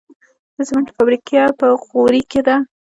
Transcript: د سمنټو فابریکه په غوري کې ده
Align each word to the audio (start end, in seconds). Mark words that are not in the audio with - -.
د 0.57 0.57
سمنټو 0.69 0.95
فابریکه 0.97 1.41
په 1.59 1.67
غوري 1.85 2.21
کې 2.31 2.41
ده 2.47 2.55